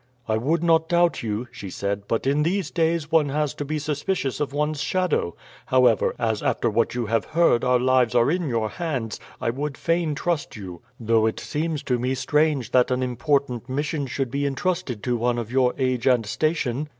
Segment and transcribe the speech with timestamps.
[0.27, 3.77] "I would not doubt you," she said; "but in these days one has to be
[3.77, 5.35] suspicious of one's shadow.
[5.67, 9.77] However, as after what you have heard our lives are in your hands, I would
[9.77, 14.43] fain trust you; though it seems to me strange that an important mission should be
[14.47, 16.89] intrusted to one of your age and station."